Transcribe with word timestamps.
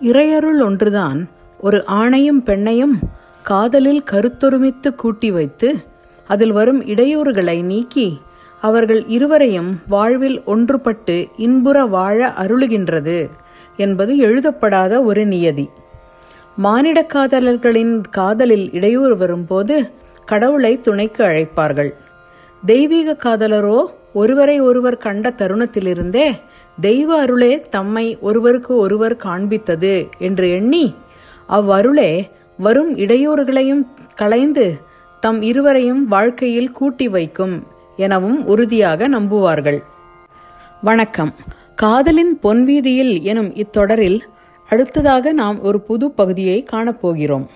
இறையருள் 0.00 0.62
ஒன்றுதான் 0.64 1.28
ஒரு 1.60 1.84
ஆணையும் 1.86 2.40
பெண்ணையும் 2.46 2.94
காதலில் 3.42 4.02
கருத்தொருமித்து 4.10 4.94
கூட்டி 4.94 5.30
வைத்து 5.30 5.84
அதில் 6.26 6.52
வரும் 6.52 6.84
இடையூறுகளை 6.84 7.62
நீக்கி 7.62 8.20
அவர்கள் 8.60 9.06
இருவரையும் 9.06 9.80
வாழ்வில் 9.88 10.40
ஒன்றுபட்டு 10.40 11.26
இன்புற 11.36 11.84
வாழ 11.84 12.32
அருளுகின்றது 12.38 13.30
என்பது 13.76 14.16
எழுதப்படாத 14.16 15.02
ஒரு 15.02 15.26
நியதி. 15.26 15.68
மானிட 16.56 17.06
காதலர்களின் 17.14 18.04
காதலில் 18.10 18.72
இடையூறு 18.72 19.16
வரும்போது 19.16 19.90
கடவுளை 20.24 20.80
துணைக்கு 20.80 21.24
அழைப்பார்கள். 21.24 21.90
தெய்வீக 22.66 23.16
காதலரோ 23.24 23.84
ஒருவரை 24.12 24.60
ஒருவர் 24.60 24.96
கண்ட 24.96 25.30
தருணத்திலிருந்தே 25.30 26.40
தெய்வ 26.80 27.20
அருளே 27.20 27.60
தம்மை 27.60 28.18
ஒருவருக்கு 28.20 28.76
ஒருவர் 28.76 29.16
காண்பித்தது 29.16 30.08
என்று 30.18 30.50
எண்ணி 30.50 30.94
அவ்வருளே 31.46 32.30
வரும் 32.58 32.96
இடையூறுகளையும் 32.96 33.86
களைந்து 34.14 34.80
தம் 35.20 35.42
இருவரையும் 35.42 36.08
வாழ்க்கையில் 36.08 36.70
கூட்டி 36.70 37.08
வைக்கும் 37.08 37.66
எனவும் 37.96 38.46
உறுதியாக 38.46 39.08
நம்புவார்கள். 39.08 39.82
வணக்கம். 40.82 41.34
காதலின் 41.74 42.38
பொன்வீதியில் 42.38 43.22
எனும் 43.22 43.54
இத்தொடரில் 43.54 44.22
அடுத்ததாக 44.68 45.32
நாம் 45.32 45.60
ஒரு 45.60 45.80
புது 45.80 46.10
பகுதியை 46.10 46.64
காணப்போகிறோம். 46.72 47.46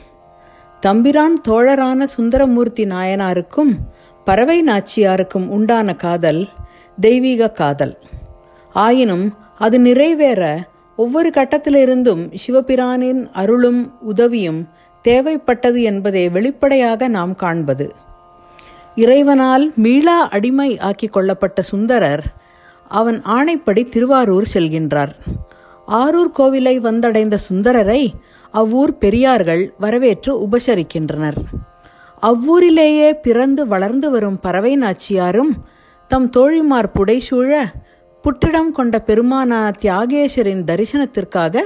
தம்பிரான் 0.81 1.41
தோழரான 1.49 2.03
சுந்தரமூர்த்தி 2.03 2.85
நாயனாருக்கும் 2.85 3.79
பறவை 4.25 4.63
நாச்சியாருக்கும் 4.63 5.49
உண்டான 5.49 5.95
காதல் 5.95 6.49
தெய்வீக 7.01 7.51
காதல். 7.51 7.99
ஆயினும் 8.73 9.35
அது 9.59 9.81
நிறைவேற 9.81 10.69
ஒவ்வொரு 10.97 11.31
கட்டத்திலிருந்தும் 11.31 12.33
சிவபிரானின் 12.47 13.31
அருளும் 13.33 14.01
உதவியும் 14.01 14.69
தேவைப்பட்டது 15.09 15.83
என்பதை 15.83 16.29
வெளிப்படையாக 16.29 17.09
நாம் 17.09 17.35
காண்பது. 17.35 17.95
இறைவனால் 18.95 19.73
மீளா 19.77 20.29
அடிமை 20.29 20.79
ஆக்கிக் 20.79 21.13
கொள்ளப்பட்ட 21.13 21.63
சுந்தரர் 21.63 22.25
அவன் 22.89 23.23
ஆணைப்படி 23.23 23.89
திருவாரூர் 23.89 24.45
செல்கின்றார். 24.55 25.13
ஆரூர் 25.89 26.33
கோவிலை 26.39 26.77
வந்தடைந்த 26.79 27.37
சுந்தரரை 27.51 28.11
அவ்வூர் 28.51 28.99
பெரியார்கள் 28.99 29.73
வரவேற்று 29.79 30.47
உபசரிக்கின்றனர். 30.47 31.37
அவ்வூரிலேயே 32.23 33.13
பிறந்து 33.13 33.67
வளர்ந்து 33.67 34.11
வரும் 34.11 34.41
பறவை 34.41 34.79
நாச்சியாரும் 34.79 35.53
தம் 36.09 36.31
தோழிமார் 36.37 36.91
புடைசூழ 36.95 37.63
புட்டிடம் 38.25 38.71
கொண்ட 38.73 39.03
பெருமானா 39.07 39.73
தியாகேஸ்வரின் 39.83 40.65
தரிசனத்திற்காக 40.65 41.61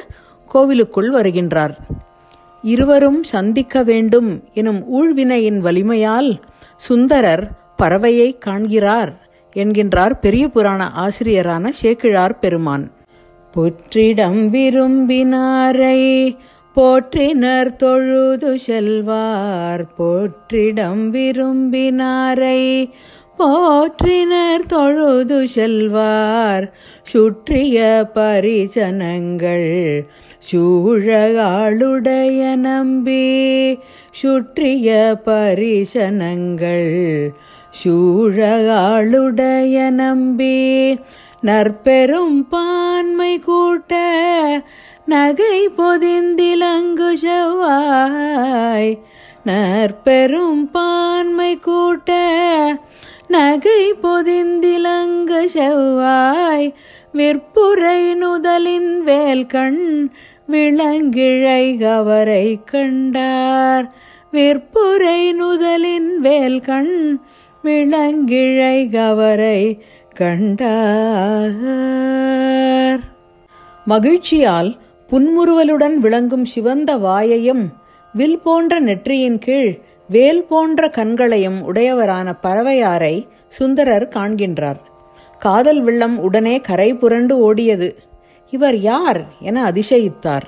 கோவிலுக்குள் 0.47 1.13
வருகின்றார். 1.13 1.75
இருவரும் 2.63 3.23
சந்திக்க 3.23 3.83
வேண்டும் 3.83 4.45
எனும் 4.55 4.85
ஊழ்வினையின் 4.89 5.59
வலிமையால் 5.59 6.41
சுந்தரர் 6.77 7.51
பறவையை 7.83 8.39
காண்கிறார் 8.39 9.13
என்கின்றார் 9.57 10.13
பெரிய 10.21 10.49
புராண 10.49 10.93
ஆசிரியரான 10.97 11.69
சேக்கிழார் 11.69 12.39
பெருமான். 12.39 12.91
புற்றிடம் 13.55 14.41
விரும்பினாரை 14.55 16.01
போற்றினர் 16.77 17.77
தொழுது 17.77 18.59
செல்வார் 18.59 19.85
போற்றிடம் 19.99 21.13
விரும்பினாரை. 21.13 22.91
போற்றினர் 23.39 24.67
தொழுது 24.67 25.49
செல்வார் 25.49 26.73
சுற்றிய 27.03 28.07
பரிசனங்கள் 28.15 30.05
சூழகாளுடைய 30.53 32.57
நம்பி. 32.57 33.79
சுற்றிய 34.11 35.19
பரிசனங்கள் 35.25 37.33
சூழகாளுடைய 37.85 39.91
நம்பி. 39.91 40.99
நற்பெரும் 41.41 42.49
பான்மை 42.49 43.39
கூட்ட 43.39 43.95
நகை 45.07 45.69
பொதிந்திலங்கு 45.69 47.13
செவ்வாய் 47.15 48.99
நற்பெரும் 49.45 50.71
பான்மை 50.71 51.59
கூட்ட 51.59 52.11
நகை 53.29 53.93
பொதிந்திலங்கு 54.03 55.45
செவ்வாய் 55.45 56.75
விற்புரை 57.15 58.15
நுதலின் 58.15 59.03
வேல்கண் 59.07 60.11
விளங்கிழை 60.51 61.79
கவரை 61.79 62.59
கண்டார். 62.65 63.95
விற்புரை 64.33 65.33
நுதலின் 65.33 66.11
வேல்கண் 66.23 67.21
விளங்கிழை 67.65 68.91
கவரை 68.91 69.85
கண்டார். 70.15 71.15
மகிழ்ச்சியால் 73.85 74.77
புன்முறுவலுடன் 75.11 75.95
விளங்கும் 75.95 76.45
சிவந்த 76.45 76.97
வாயையும் 76.97 77.69
வில் 78.13 78.39
போன்ற 78.39 78.81
நெற்றியின் 78.81 79.39
கீழ் 79.39 79.79
வேல் 80.09 80.45
போன்ற 80.45 80.89
கண்களையும் 80.89 81.63
உடையவரான 81.63 82.35
பறவையாரை 82.43 83.29
சுந்தரர் 83.49 84.09
காண்கின்றார். 84.09 84.81
காதல் 85.39 85.83
வெள்ளம் 85.83 86.19
உடனே 86.19 86.61
கரை 86.61 86.95
புரண்டு 86.95 87.35
ஓடியது. 87.39 87.95
இவர் 88.51 88.77
யார் 88.77 89.25
என 89.41 89.71
அதிசயித்தார். 89.71 90.47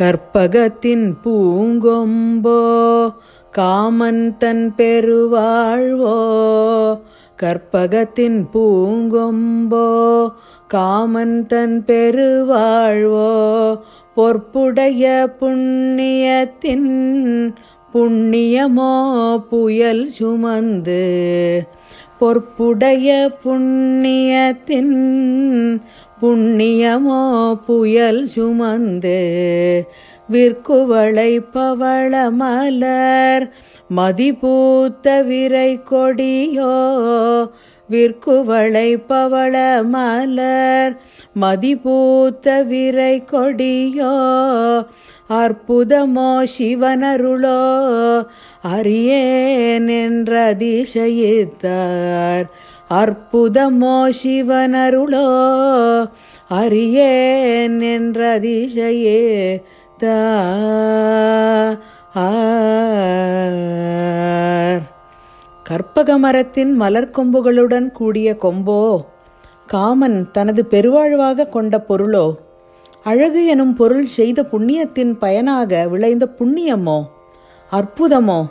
கற்பகத்தின் 0.00 1.14
பூங்கொம்போ 1.24 2.58
காமன் 3.50 4.36
தன் 4.36 4.74
பெருவாழ்வோ 4.76 6.16
கற்பகத்தின் 7.38 8.38
பூங்கொம்போ 8.52 9.86
காமன் 10.68 11.38
தன் 11.46 11.76
பெருவாழ்வோ 11.86 13.32
பொற்புடைய 14.16 15.04
புண்ணியத்தின் 15.40 16.88
புண்ணியமோ 17.94 18.92
புயல் 19.50 20.04
சுமந்து 20.10 21.02
பொற்புடைய 22.20 23.10
புண்ணியத்தின் 23.42 24.96
புண்ணியமோ 26.20 27.22
புயல் 27.66 28.22
சுமந்து 28.26 29.18
விற்குவளை 30.28 31.32
பவள 31.52 32.12
மலர் 32.30 33.46
மதிபூத்த 33.90 35.24
விரை 35.24 35.82
கொடியோ 35.82 37.44
விற்குவளை 37.90 39.06
பவள 39.06 39.82
மலர். 39.82 40.96
மதிபூத்த 41.40 42.66
விரை 42.66 43.24
கொடியோ 43.24 44.32
அற்புதமோ 45.30 46.44
சிவனருளோ 46.58 47.62
அறியேன் 48.62 49.86
என்றதிசயித்தார். 49.86 52.46
அற்புதமோ 52.90 54.24
சிவனருளோ 54.24 55.28
அறியேன் 56.50 57.80
என்றதிசயே 57.80 59.60
கற்பக 65.62 66.18
மரத்தின் 66.18 66.72
மலர் 66.72 67.10
கொம்புகளுடன் 67.10 67.92
கூடிய 67.92 68.36
கொம்போ 68.40 69.04
காமன் 69.66 70.30
தனது 70.30 70.64
பெருவாழ்வாக 70.64 71.46
கொண்ட 71.46 71.84
பொருளோ 71.88 72.34
அழகு 73.04 73.46
எனும் 73.46 73.74
பொருள் 73.74 74.06
செய்த 74.06 74.42
புண்ணியத்தின் 74.42 75.18
பயனாக 75.18 75.88
விளைந்த 75.88 76.28
புண்ணியமோ 76.38 77.02
அற்புதமோ 77.72 78.46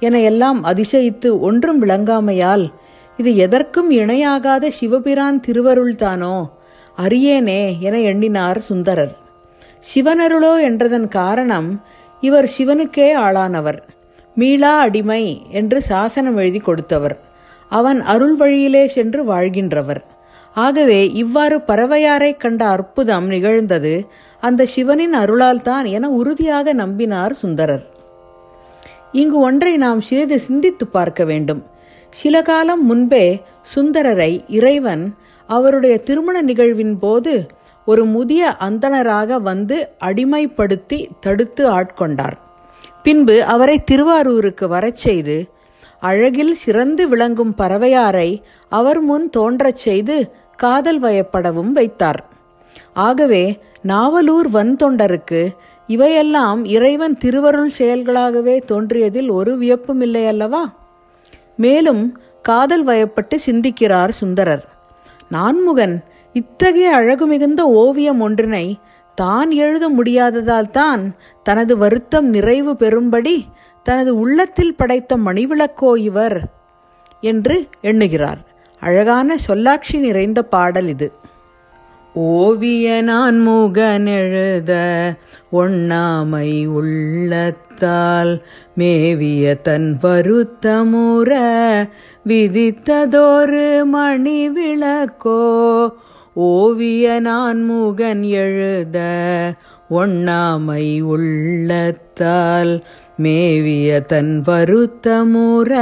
என 0.00 0.20
எல்லாம் 0.20 0.64
அதிசயித்து 0.64 1.38
ஒன்றும் 1.40 1.82
விளங்காமையால் 1.82 2.72
இது 3.16 3.36
எதற்கும் 3.36 3.90
இணையாகாத 3.90 4.70
சிவபிரான் 4.80 5.40
திருவருள்தானோ 5.46 6.42
அறியேனே 6.98 7.78
என 7.78 8.00
எண்ணினார் 8.00 8.58
சுந்தரர். 8.58 9.16
சிவனருளோ 9.94 10.62
என்றதன் 10.68 11.08
காரணம் 11.08 11.84
இவர் 12.20 12.50
சிவனுக்கே 12.58 13.14
ஆளானவர். 13.14 13.78
மீளா 14.34 14.78
அடிமை 14.78 15.42
என்று 15.50 15.82
சாசனம் 15.82 16.36
எழுதி 16.36 16.58
கொடுத்தவர். 16.58 17.18
அவன் 17.68 18.00
அருள் 18.00 18.34
வழியிலே 18.34 18.86
சென்று 18.86 19.24
வாழ்கின்றவர். 19.24 20.04
ஆகவே 20.54 21.12
இவ்வாறு 21.12 21.58
பறவையாரை 21.58 22.36
கண்ட 22.36 22.66
அற்புதம் 22.66 23.26
நிகழ்ந்தது 23.26 24.06
அந்த 24.40 24.64
சிவனின் 24.64 25.14
அருளால்தான் 25.14 25.90
என 25.90 26.10
உறுதியாக 26.10 26.74
நம்பினார் 26.74 27.30
சுந்தரர். 27.30 27.86
இங்கு 29.12 29.38
ஒன்றை 29.38 29.76
நாம் 29.76 30.00
சிறிது 30.00 30.38
சிந்தித்து 30.38 30.86
பார்க்க 30.86 31.24
வேண்டும். 31.24 31.64
சில 32.10 32.42
காலம் 32.42 32.86
முன்பே 32.86 33.42
சுந்தரரை 33.74 34.44
இறைவன் 34.48 35.14
அவருடைய 35.46 35.98
திருமண 35.98 36.42
நிகழ்வின் 36.42 36.98
போது 36.98 37.46
ஒரு 37.90 38.02
முதிய 38.14 38.42
அந்தணராக 38.66 39.38
வந்து 39.48 39.76
அடிமைப்படுத்தி 40.00 40.98
தடுத்து 41.20 41.62
ஆட்கொண்டார். 41.78 42.36
பின்பு 43.04 43.36
அவரை 43.54 43.76
திருவாரூருக்கு 43.90 44.66
வரச் 44.74 45.00
செய்து 45.04 45.36
அழகில் 46.08 46.54
சிறந்து 46.62 47.02
விளங்கும் 47.08 47.54
பறவையாரை 47.58 48.30
அவர் 48.78 49.00
முன் 49.00 49.26
தோன்றச் 49.36 49.82
செய்து 49.86 50.16
காதல் 50.62 51.00
வயப்படவும் 51.02 51.72
வைத்தார். 51.78 52.20
ஆகவே 53.06 53.44
நாவலூர் 53.92 54.48
வன்தொண்டருக்கு 54.52 55.42
இவையெல்லாம் 55.88 56.60
இறைவன் 56.76 57.16
திருவருள் 57.22 57.72
செயல்களாகவே 57.78 58.56
தோன்றியதில் 58.72 59.30
ஒரு 59.38 59.52
வியப்பும் 59.62 60.02
இல்லை 60.06 60.24
அல்லவா 60.32 60.62
மேலும் 61.56 62.04
காதல் 62.42 62.84
வயப்பட்டு 62.86 63.36
சிந்திக்கிறார் 63.46 64.12
சுந்தரர். 64.20 64.64
நான்முகன் 65.30 65.96
இத்தகைய 66.32 66.94
அழகு 66.94 67.26
மிகுந்த 67.26 67.66
ஓவியம் 67.66 68.20
ஒன்றினை 68.20 68.74
தான் 69.14 69.50
எழுத 69.50 69.88
முடியாததால் 69.88 70.70
தான் 70.70 71.14
தனது 71.42 71.76
வருத்தம் 71.76 72.28
நிறைவு 72.28 72.72
பெறும்படி 72.72 73.44
தனது 73.82 74.18
உள்ளத்தில் 74.18 74.74
படைத்த 74.74 75.16
மணிவிளக்கோ 75.16 75.96
இவர் 75.96 76.40
என்று 77.20 77.66
எண்ணுகிறார். 77.80 78.38
அழகான 78.80 79.36
சொல்லாட்சி 79.36 79.98
நிறைந்த 79.98 80.42
பாடல் 80.42 80.88
இது. 80.88 81.12
ஓவிய 82.14 83.02
நான் 83.02 83.48
முகனெழுத 83.48 84.06
எழுத 84.06 85.16
ஒண்ணாமை 85.52 86.66
உள்ளத்தால் 86.66 88.42
மேவிய 88.78 89.54
தன் 89.54 89.98
வருத்தமுற 90.02 91.30
விதித்ததொரு 92.28 93.84
மணி 93.84 94.48
விளக்கோ 94.48 95.42
ஓவிய 96.36 97.20
நான் 97.20 97.60
முகன் 97.64 98.22
எழுத 98.34 98.98
ஒண்ணாமை 99.90 100.84
உள்ளத்தால் 101.04 102.72
மேவிய 103.16 103.98
தன் 104.06 104.34
வருத்தமுற 104.46 105.72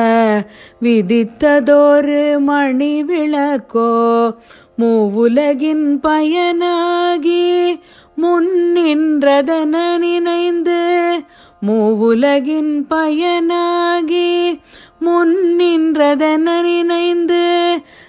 விதித்ததோரு 0.83 2.23
மணி 2.41 2.95
விளக்கோ 3.03 3.91
மூவுலகின் 4.79 5.87
பயனாகி 6.03 7.45
முன்னின்றதன 8.17 9.75
நினைந்து 9.99 10.81
மூவுலகின் 11.67 12.75
பயனாகி 12.91 14.29
முன்னின்றதன 15.01 16.47
நினைந்து 16.63 17.43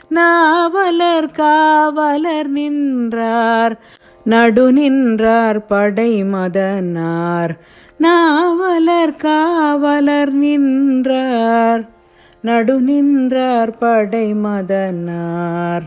நாவலர் 0.09 1.31
காவலர் 1.31 2.49
நின்றார். 2.49 3.79
நடு 4.23 4.71
நின்றார் 4.71 5.65
படை 5.65 6.23
மதனார். 6.23 7.49
நாவலர் 7.97 9.15
காவலர் 9.15 10.31
நின்றார். 10.31 11.89
நடு 12.41 12.81
நின்றார் 12.81 13.77
படை 13.77 14.33
மதனார். 14.33 15.81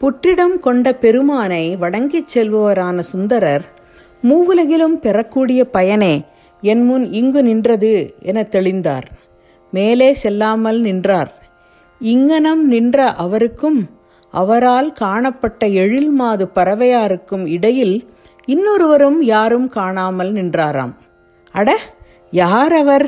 புற்றிடம் 0.00 0.58
கொண்ட 0.58 0.92
பெருமானை 0.92 1.76
வணங்கிச் 1.80 2.38
செல்பவரான 2.38 2.98
சுந்தரர் 2.98 3.64
மூவுலகிலும் 4.22 4.98
பெறக்கூடிய 5.00 5.64
பயனே 5.64 6.24
என் 6.60 6.84
முன் 6.84 7.12
இங்கு 7.12 7.42
நின்றது 7.42 8.14
என 8.22 8.46
தெளிந்தார். 8.50 9.04
மேலே 9.70 10.12
செல்லாமல் 10.12 10.80
நின்றார். 10.80 11.39
இங்கனம் 12.00 12.62
நின்ற 12.64 13.14
அவருக்கும் 13.14 13.90
அவரால் 14.30 14.92
காணப்பட்ட 14.92 15.66
எழில் 15.66 16.10
மாது 16.10 16.48
பறவையாருக்கும் 16.54 17.46
இடையில் 17.46 18.10
இன்னொருவரும் 18.44 19.18
யாரும் 19.18 19.68
காணாமல் 19.68 20.32
நின்றாராம். 20.32 20.92
அட 21.52 21.78
யார் 22.30 22.72
அவர் 22.72 23.06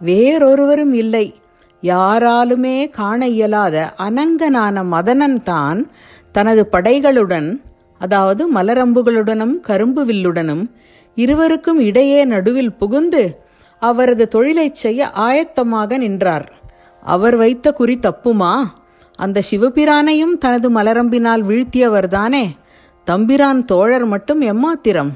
வேறொருவரும் 0.00 0.92
இல்லை. 0.92 1.34
யாராலுமே 1.82 2.88
காண 2.90 3.28
இயலாத 3.28 3.94
அனங்கனான 3.98 4.84
மதனன் 4.90 5.42
தான் 5.42 5.90
தனது 6.32 6.68
படைகளுடன் 6.72 7.60
அதாவது 7.98 8.52
மலரம்புகளுடனும் 8.52 9.60
கரும்பு 9.60 10.04
வில்லுடனும் 10.04 10.70
இருவருக்கும் 11.14 11.80
இடையே 11.80 12.24
நடுவில் 12.24 12.72
புகுந்து 12.72 13.38
அவரது 13.78 14.28
தொழிலைச் 14.28 14.74
செய்ய 14.74 15.06
ஆயத்தமாக 15.06 15.98
நின்றார். 15.98 16.52
அவர் 17.02 17.36
வைத்த 17.36 17.72
குறி 17.72 17.98
தப்புமா? 18.02 18.64
அந்த 19.16 19.42
சிவபிரானையும் 19.50 20.38
தனது 20.38 20.70
மலரம்பினால் 20.70 21.42
வீழ்த்தியவர்தானே 21.44 22.46
தம்பிரான் 23.04 23.64
தோழர் 23.64 24.04
மட்டும் 24.04 24.42
எம்மாத்திரம்? 24.42 25.10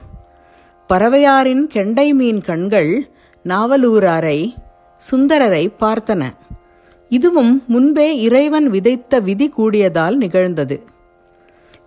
பறவையாரின் 0.89 1.63
கெண்டை 1.63 2.15
மீன் 2.15 2.41
கண்கள் 2.41 3.09
நாவலூராரை 3.45 4.55
சுந்தரரை 4.99 5.73
பார்த்தன. 5.81 6.33
இதுவும் 7.09 7.63
முன்பே 7.67 8.21
இறைவன் 8.21 8.71
விதைத்த 8.71 9.19
விதி 9.19 9.53
கூடியதால் 9.59 10.17
நிகழ்ந்தது. 10.17 10.83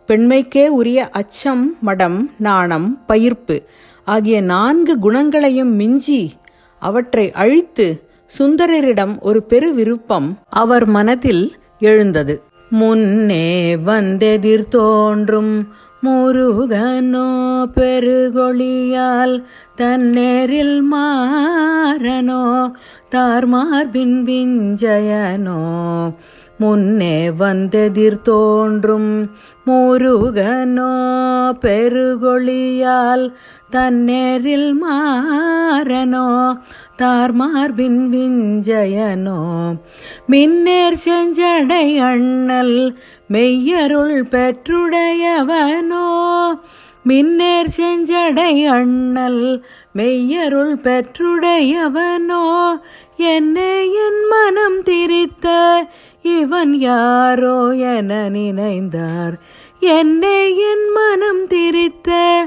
பெண்மைக்கே 0.07 0.67
உரிய 0.67 1.09
அச்சம் 1.09 1.77
மடம் 1.81 2.31
நாணம் 2.37 3.01
பயிர்ப்பு 3.07 3.65
ஆகிய 4.05 4.41
நான்கு 4.41 4.99
குணங்களையும் 4.99 5.75
மிஞ்சி 5.75 6.31
அவற்றை 6.79 7.31
அழித்து 7.31 8.06
சுந்தரரிடம் 8.39 9.19
ஒரு 9.19 9.43
பெரு 9.43 9.73
விருப்பம் 9.73 10.37
அவர் 10.49 10.85
மனதில் 10.85 11.55
எழுந்தது. 11.79 12.43
முன்னே 12.69 13.75
வந்தெதிர் 13.75 14.67
தோன்றும் 14.67 15.67
முருகனோ 16.03 17.27
பெருகொழியால் 17.75 19.35
தன்னேரில் 19.77 20.81
மாறனோ 20.91 22.71
தார்மார்பின் 23.15 24.23
விஞ்சயனோ. 24.23 25.77
முன்னே 26.59 27.29
வந்தெதிர் 27.29 28.21
தோன்றும் 28.21 29.31
முருகனோ. 29.67 31.11
பெருகொழியால் 31.61 33.33
தன்னேரில் 33.71 34.73
மாறனோ. 34.85 36.57
தார்மார்பின் 36.97 38.09
விஞ்சயனோ. 38.11 39.71
மின்னேர் 40.29 40.95
செஞ்சடை 41.05 41.97
அண்ணல் 41.97 42.97
மெய்யருள் 43.31 44.21
பெற்றுடையவனோ. 44.23 45.25
மின்னேர் 47.07 47.69
செஞ்சடை 47.77 48.65
அண்ணல் 48.65 49.63
மெய்யருள் 49.95 50.75
பெற்றுடையவனோ? 50.75 52.77
என்னே 53.17 53.93
என் 53.93 54.29
மனம் 54.29 54.83
திரித்த 54.83 55.77
இவன் 56.21 56.73
யாரோ 56.73 57.75
என 57.75 58.29
நினைந்தார். 58.29 59.33
என்னே 59.79 60.57
என் 60.57 60.91
மனம் 60.91 61.47
திரித்த 61.47 62.37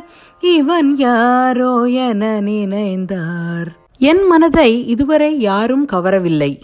இவன் 0.40 0.96
யாரோ 0.96 1.84
என 1.84 2.40
நினைந்தார். 2.40 3.68
என் 3.98 4.26
மனதை 4.26 4.86
இதுவரை 4.86 5.38
யாரும் 5.38 5.86
கவரவில்லை. 5.92 6.60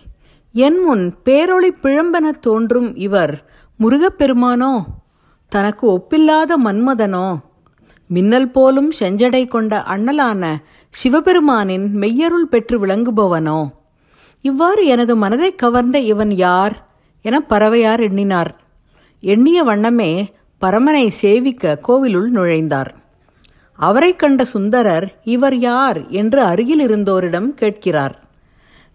என் 0.52 0.78
முன் 0.78 1.14
பேரொளி 1.24 1.70
பிழம்பென 1.82 2.32
தோன்றும் 2.40 2.96
இவர் 2.96 3.44
முருகப்பெருமானோ 3.80 4.78
தனக்கு 5.48 5.90
ஒப்பில்லாத 5.90 6.50
மன்மதனோ? 6.64 7.38
மின்னல் 8.06 8.50
போலும் 8.50 8.92
செஞ்சடை 9.00 9.48
கொண்ட 9.48 9.84
அண்ணலான 9.88 10.56
சிவபெருமானின் 10.90 11.90
மெய்யருள் 11.92 12.48
பெற்று 12.50 12.86
விளங்குபவனோ? 12.86 13.70
இவ்வாறு 14.40 14.86
எனது 14.86 15.16
மனதை 15.16 15.54
கவர்ந்த 15.54 15.98
இவன் 15.98 16.30
யார் 16.30 16.88
என 17.22 17.44
பறவையார் 17.48 18.00
எண்ணினார். 18.00 18.60
எண்ணிய 19.20 19.62
வண்ணமே 19.62 20.34
பரமனை 20.60 21.08
சேவிக்க 21.08 21.76
கோவிலுள் 21.76 22.32
நுழைந்தார். 22.32 22.94
அவரை 23.72 24.16
கண்ட 24.16 24.44
சுந்தரர் 24.44 25.20
இவர் 25.25 25.56
யார்? 25.56 26.08
என்று 26.08 26.40
அருகில் 26.42 26.88
இருந்தோரிடம் 26.88 27.48
கேட்கிறார். 27.48 28.25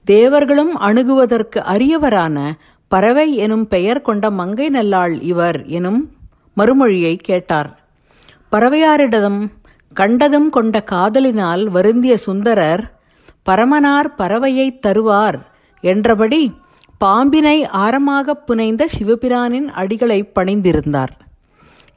தேவர்களும் 0.03 0.79
அணுகுவதற்கு 0.79 1.59
அரியவரான 1.59 2.51
பறவை 2.87 3.35
எனும் 3.35 3.67
பெயர் 3.67 4.01
கொண்ட 4.01 4.31
மங்கை 4.31 4.69
நல்லாள் 4.69 5.21
இவர் 5.21 5.65
எனும் 5.65 6.11
மறுமொழியை 6.57 7.15
கேட்டார். 7.15 7.80
பறவையாரிடம் 8.51 9.49
கண்டதும் 9.93 10.49
கொண்ட 10.49 10.83
காதலினால் 10.83 11.63
வருந்திய 11.69 12.17
சுந்தரர் 12.17 12.83
பரமனார் 13.49 14.09
பறவையை 14.17 14.79
தருவார் 14.87 15.39
என்றபடி 15.81 16.53
பாம்பினை 16.97 17.65
ஆரமாக 17.65 18.33
புனைந்த 18.33 18.87
சிவபிரானின் 18.99 19.67
அடிகளை 19.75 20.29
பணிந்திருந்தார். 20.35 21.13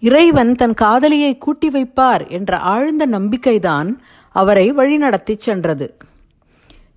இறைவன் 0.00 0.54
தன் 0.54 0.75
காதலியை 0.75 1.38
கூட்டி 1.38 1.68
வைப்பார் 1.68 2.28
என்ற 2.28 2.58
ஆழ்ந்த 2.58 3.06
நம்பிக்கைதான் 3.06 4.00
அவரை 4.28 4.73
வழிநடத்திச் 4.73 5.40
சென்றது. 5.40 5.96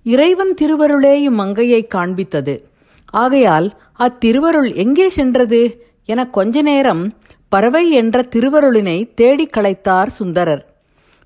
இறைவன் 0.02 0.54
திருவருளே 0.60 1.14
இம்மங்கையை 1.30 1.86
காண்பித்தது. 1.94 2.64
ஆகையால் 3.06 3.80
அத்திருவருள் 3.98 4.74
எங்கே 4.74 5.08
சென்றது? 5.08 5.86
என 6.04 6.26
கொஞ்ச 6.26 6.62
நேரம் 6.62 7.02
பறவை 7.52 7.90
என்ற 7.90 8.22
திருவருளினை 8.34 9.14
தேடிக் 9.14 9.54
களைத்தார் 9.56 10.06
சுந்தரர். 10.06 10.62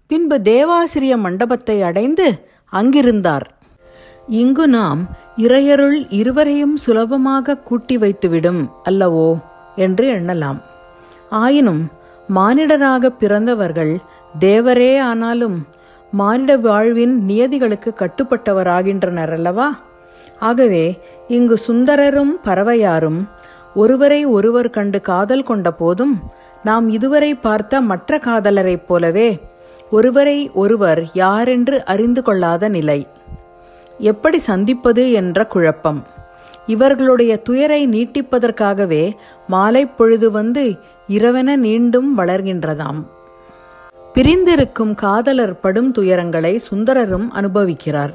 பின்பு 0.06 0.36
தேவாசிரிய 0.42 1.16
மண்டபத்தை 1.16 1.82
அடைந்து 1.82 2.26
அங்கிருந்தார். 2.72 3.46
இங்கு 4.28 4.68
நாம் 4.68 5.00
இறையருள் 5.36 5.98
இருவரையும் 6.10 6.76
சுலபமாக 6.76 7.58
கூட்டி 7.58 7.96
வைத்துவிடும் 7.96 8.62
அல்லவோ 8.90 9.28
என்று 9.76 10.06
எண்ணலாம். 10.12 10.60
ஆயினும் 11.30 11.82
மானிடராக 12.34 13.06
பிறந்தவர்கள் 13.06 13.94
தேவரே 14.40 14.92
ஆனாலும் 15.00 15.56
மானிட 16.12 16.56
வாழ்வின் 16.56 17.14
நியதிகளுக்கு 17.28 17.90
கட்டுப்பட்டவராகின்றனர் 17.98 19.32
அல்லவா? 19.32 19.68
ஆகவே 20.38 20.84
இங்கு 21.28 21.56
சுந்தரரும் 21.68 22.32
பறவையாரும் 22.44 23.20
ஒருவரை 23.74 24.24
ஒருவர் 24.24 24.70
கண்டு 24.70 25.00
காதல் 25.00 25.42
கொண்ட 25.42 25.72
போதும் 25.72 26.20
நாம் 26.64 26.88
இதுவரை 26.88 27.34
பார்த்த 27.34 27.80
மற்ற 27.80 28.18
காதலரைப் 28.18 28.86
போலவே 28.86 29.40
ஒருவரை 29.90 30.50
ஒருவர் 30.50 31.10
யாரென்று 31.14 31.84
அறிந்து 31.84 32.22
கொள்ளாத 32.22 32.68
நிலை. 32.68 33.06
எப்படி 33.98 34.38
சந்திப்பது 34.38 35.12
என்ற 35.12 35.46
குழப்பம். 35.46 36.06
இவர்களுடைய 36.66 37.36
துயரை 37.36 37.88
நீட்டிப்பதற்காகவே 37.88 39.12
மாலை 39.46 39.86
பொழுது 39.86 40.30
வந்து 40.30 40.74
இரவென 41.08 41.56
நீண்டும் 41.56 42.18
வளர்கின்றதாம். 42.18 43.00
பிரிந்திருக்கும் 44.12 44.94
காதலர் 44.94 45.60
படும் 45.60 45.92
துயரங்களை 45.92 46.58
சுந்தரரும் 46.70 47.28
அனுபவிக்கிறார். 47.34 48.14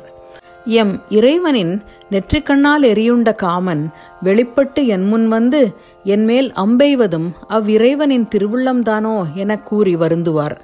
எம் 0.68 1.02
இறைவனின் 1.10 1.82
நெற்றிக்கண்ணால் 2.12 2.82
எரியுண்ட 2.82 3.36
காமன் 3.36 3.90
வெளிப்பட்டு 4.22 4.88
என் 4.88 5.04
முன் 5.04 5.28
வந்து 5.28 5.76
என்மேல் 6.04 6.54
அம்பெய்வதும் 6.56 7.32
அவ்விறைவனின் 7.50 8.28
திருவுள்ளம்தானோ 8.36 9.34
எனக் 9.34 9.66
கூறி 9.66 9.96
வருந்துவார். 9.96 10.58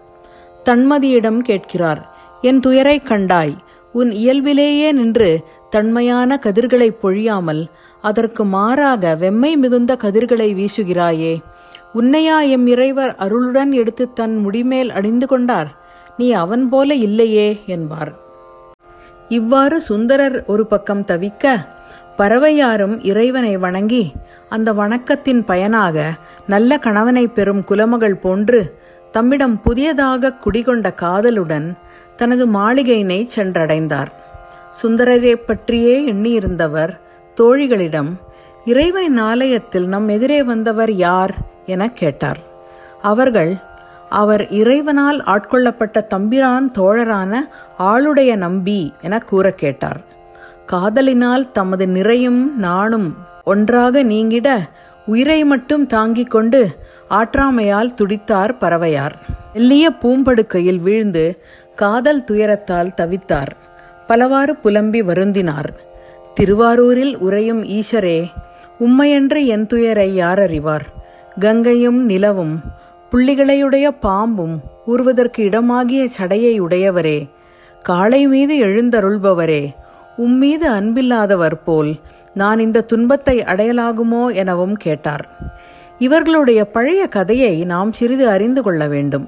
தன்மதியிடம் 0.65 1.38
கேட்கிறார் 1.38 2.15
என் 2.41 2.60
துயரை 2.60 3.00
கண்டாய் 3.00 3.55
உன் 3.93 4.12
இயல்பிலேயே 4.12 4.91
நின்று 4.91 5.43
தன்மையான 5.69 6.38
கதிர்களை 6.38 6.91
பொழியாமல் 6.91 7.65
அதற்கு 8.01 8.45
மாறாக 8.45 9.17
வெம்மை 9.19 9.55
மிகுந்த 9.55 9.95
கதிர்களை 9.95 10.55
வீசுகிறாயே 10.55 11.41
உன்னையா 11.95 12.50
எம் 12.50 12.67
இறைவர் 12.67 13.15
அருளுடன் 13.15 13.72
எடுத்து 13.72 14.13
தன் 14.13 14.36
முடிமேல் 14.36 14.89
அணிந்து 14.89 15.27
கொண்டார்? 15.27 15.81
நீ 16.17 16.31
அவன் 16.31 16.69
போல 16.69 16.93
இல்லையே 16.93 17.60
என்பார். 17.65 18.23
இவ்வாறு 19.38 19.78
சுந்தரர் 19.82 20.38
ஒரு 20.46 20.63
பக்கம் 20.66 21.04
தவிக்க 21.08 21.54
பறவையாரும் 22.18 22.96
இறைவனை 23.04 23.54
வணங்கி 23.58 24.04
அந்த 24.50 24.70
வணக்கத்தின் 24.74 25.42
பயனாக 25.46 25.98
நல்ல 26.48 26.78
கணவனை 26.78 27.25
பெறும் 27.28 27.62
குலமகள் 27.70 28.22
போன்று 28.25 28.60
தம்மிடம் 29.13 29.56
புதியதாக 29.62 30.34
குடிகொண்ட 30.44 30.88
காதலுடன் 31.02 31.68
தனது 32.20 32.44
மாளிகையினை 32.48 33.20
சென்றடைந்தார். 33.36 34.12
சுந்தரரை 34.82 35.34
பற்றியே 35.40 35.96
எண்ணியிருந்தவர் 36.12 36.94
தோழிகளிடம் 37.38 38.12
இறைவனின் 38.66 39.20
ஆலயத்தில் 39.30 39.88
நம் 39.88 40.10
எதிரே 40.16 40.40
வந்தவர் 40.44 40.94
யார் 41.08 41.34
என 41.66 41.92
கேட்டார். 42.02 42.42
அவர்கள் 43.02 43.52
அவர் 44.13 44.43
இறைவனால் 44.50 45.20
ஆட்கொள்ளப்பட்ட 45.25 46.08
தம்பிரான் 46.08 46.72
தோழரான 46.77 47.34
ஆளுடைய 47.79 48.36
நம்பி 48.36 48.79
என 49.01 49.20
கூற 49.20 49.51
கேட்டார். 49.51 50.01
காதலினால் 50.65 51.51
தமது 51.51 51.86
நிறையும் 51.88 52.41
நானும் 52.60 53.08
ஒன்றாக 53.43 54.03
நீங்கிட 54.03 54.48
உயிரை 55.05 55.39
மட்டும் 55.43 55.86
தாங்கிக் 55.88 56.32
கொண்டு 56.32 56.62
ஆற்றாமையால் 57.10 57.96
துடித்தார் 57.96 58.53
பறவையார். 58.60 59.15
மெல்லிய 59.53 59.89
பூம்படுக்கையில் 60.01 60.82
வீழ்ந்து 60.82 61.25
காதல் 61.75 62.24
துயரத்தால் 62.32 62.96
தவித்தார். 62.98 63.53
பலவாறு 64.08 64.55
புலம்பி 64.55 65.01
வருந்தினார். 65.01 65.72
திருவாரூரில் 66.36 67.15
உறையும் 67.17 67.63
ஈஷரே 67.63 68.20
உம்மையன்று 68.79 69.41
என் 69.46 69.67
துயரை 69.67 70.10
யார் 70.15 70.39
அறிவார் 70.39 70.86
கங்கையும் 71.39 72.00
நிலவும் 72.05 72.55
புள்ளிகளையுடைய 73.13 73.88
பாம்பும் 74.01 74.60
உருவதற்கு 74.86 75.43
இடமாகிய 75.43 76.08
சடையை 76.17 76.60
உடையவரே 76.60 77.29
காளை 77.82 78.27
மீது 78.27 78.55
எழுந்தருள்பவரே 78.60 79.74
உம்மீது 80.17 80.67
அன்பில்லாதவர் 80.77 81.55
போல் 81.65 81.96
நான் 82.34 82.60
இந்த 82.60 82.82
துன்பத்தை 82.82 83.39
அடையலாகுமோ 83.39 84.34
எனவும் 84.34 84.75
கேட்டார். 84.75 85.29
இவர்களுடைய 86.00 86.65
பழைய 86.65 87.08
கதையை 87.08 87.65
நாம் 87.65 87.91
சிறிது 87.91 88.29
அறிந்து 88.29 88.63
கொள்ள 88.63 88.88
வேண்டும். 88.88 89.27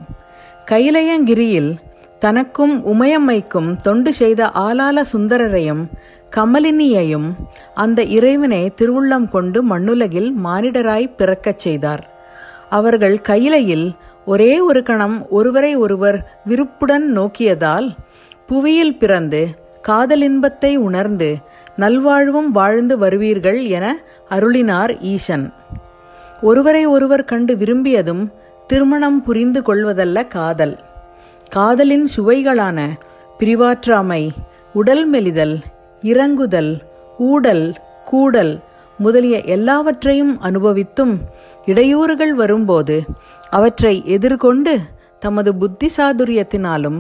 கைலையங்கிரியில் 0.72 1.75
தனக்கும் 2.20 2.86
உமையம்மைக்கும் 2.86 3.75
தொண்டு 3.75 4.13
செய்த 4.13 4.51
ஆலால 4.54 5.01
சுந்தரரையும் 5.13 5.86
கமலினியையும் 6.36 7.30
அந்த 7.74 8.04
இறைவனை 8.04 8.72
திருவுள்ளம் 8.82 9.30
கொண்டு 9.30 9.63
மண்ணுலகில் 9.63 10.32
மானிடராய் 10.44 11.15
பிறக்கச் 11.18 11.60
செய்தார். 11.60 12.14
அவர்கள் 12.69 13.22
கையிலையில் 13.27 13.95
ஒரே 14.25 14.60
ஒரு 14.60 14.84
கணம் 14.84 15.29
ஒருவரை 15.29 15.75
ஒருவர் 15.75 16.39
விருப்புடன் 16.45 17.17
நோக்கியதால் 17.17 17.89
புவியில் 18.48 18.98
பிறந்து 18.98 19.48
காதலின்பத்தை 19.88 20.75
உணர்ந்து 20.75 21.36
நல்வாழ்வும் 21.75 22.51
வாழ்ந்து 22.51 22.98
வருவீர்கள் 22.98 23.67
என 23.67 23.98
அருளினார் 24.29 25.00
ஈசன். 25.00 25.53
ஒருவரை 26.41 26.86
ஒருவர் 26.86 27.25
கண்டு 27.25 27.55
விரும்பியதும் 27.55 28.31
திருமணம் 28.67 29.24
புரிந்து 29.24 29.62
கொள்வதல்ல 29.62 30.27
காதல். 30.27 30.79
காதலின் 31.50 32.07
சுவைகளான 32.17 32.89
பிரிவாற்றாமை 33.39 34.29
உடல் 34.74 35.05
மெலிதல் 35.07 35.57
இறங்குதல் 36.01 36.79
ஊடல் 37.17 37.74
கூடல் 38.05 38.60
முதலிய 38.98 39.44
எல்லாவற்றையும் 39.44 40.42
அனுபவித்தும் 40.42 41.16
இடையூறுகள் 41.66 42.30
வரும்போது 42.30 43.04
அவற்றை 43.50 44.04
எதிர்கொண்டு 44.06 44.80
தமது 45.20 45.56
புத்தி 45.56 45.92
சாதுரியத்தினாலும் 45.98 46.98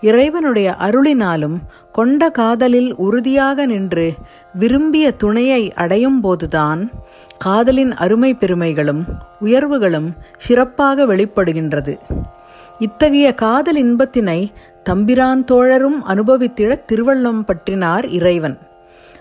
இறைவனுடைய 0.00 0.74
அருளினாலும் 0.78 1.56
கொண்ட 1.92 2.30
காதலில் 2.30 2.94
உறுதியாக 2.94 3.66
நின்று 3.66 4.14
விரும்பிய 4.54 5.12
துணையை 5.12 5.72
அடையும் 5.72 6.20
போதுதான் 6.20 6.90
காதலின் 7.38 7.94
அருமை 7.94 8.34
பெருமைகளும் 8.34 9.04
உயர்வுகளும் 9.40 10.08
சிறப்பாக 10.36 11.06
வெளிப்படுகின்றது. 11.06 11.98
இத்தகைய 12.78 13.34
காதல் 13.34 13.84
இன்பத்தினை 13.84 14.48
தம்பிரான் 14.82 15.44
தோழரும் 15.44 16.00
அனுபவித்திட 16.06 16.80
திருவள்ளம் 16.92 17.42
பற்றினார் 17.46 18.12
இறைவன். 18.12 18.58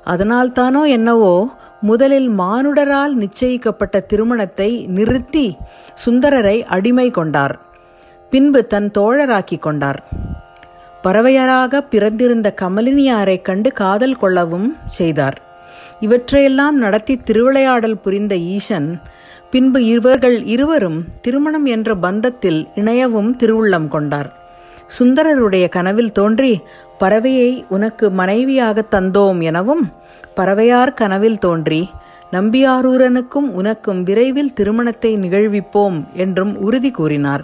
அதனால்தானோ 0.06 0.88
என்னவோ 0.88 1.50
முதலில் 1.82 2.30
மானுடரால் 2.30 3.14
நிச்சயிக்கப்பட்ட 3.16 4.06
திருமணத்தை 4.06 4.86
நிறுத்தி 4.88 5.58
சுந்தரரை 5.94 6.64
அடிமை 6.64 7.12
கொண்டார். 7.12 7.60
பின்பு 8.30 8.68
தன் 8.68 8.92
தோழராக்கி 8.98 9.60
கொண்டார். 9.60 10.04
பறவையராக 11.04 11.82
பிறந்திருந்த 11.82 12.54
கமலினியாரை 12.62 13.42
கண்டு 13.42 13.72
காதல் 13.72 14.18
கொள்ளவும் 14.18 14.76
செய்தார். 14.88 15.42
இவற்றையெல்லாம் 16.00 16.76
நடத்தி 16.76 17.18
திருவிளையாடல் 17.18 17.98
புரிந்த 17.98 18.36
ஈசன் 18.36 19.02
பின்பு 19.52 19.86
இவர்கள் 19.86 20.44
இருவரும் 20.44 21.06
திருமணம் 21.22 21.66
என்ற 21.66 21.96
பந்தத்தில் 21.96 22.68
இணையவும் 22.76 23.36
திருவுள்ளம் 23.40 23.88
கொண்டார். 23.88 24.47
சுந்தரருடைய 24.88 25.70
கனவில் 25.70 26.12
தோன்றி 26.12 26.54
பறவையை 27.00 27.52
உனக்கு 27.68 28.06
மனைவியாக 28.12 28.84
தந்தோம் 28.92 29.40
எனவும் 29.42 29.84
பறவையார் 30.36 30.94
கனவில் 30.94 31.40
தோன்றி 31.40 31.82
நம்பியாரூரனுக்கும் 32.32 33.50
உனக்கும் 33.52 34.04
விரைவில் 34.04 34.54
திருமணத்தை 34.54 35.12
நிகழ்விப்போம் 35.18 35.98
என்றும் 36.14 36.54
உறுதி 36.58 36.92
கூறினார். 36.92 37.44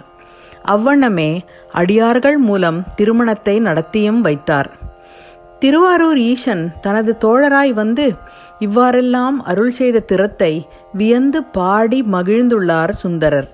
அவ்வண்ணமே 0.64 1.30
அடியார்கள் 1.72 2.38
மூலம் 2.38 2.78
திருமணத்தை 2.96 3.60
நடத்தியும் 3.60 4.20
வைத்தார். 4.20 4.70
திருவாரூர் 5.58 6.18
ஈசன் 6.18 6.64
தனது 6.80 7.12
தோழராய் 7.20 7.72
வந்து 7.72 8.06
இவ்வாறெல்லாம் 8.58 9.36
அருள் 9.42 9.70
செய்த 9.70 9.98
திறத்தை 10.00 10.52
வியந்து 10.92 11.42
பாடி 11.42 12.00
மகிழ்ந்துள்ளார் 12.02 12.90
சுந்தரர். 12.90 13.48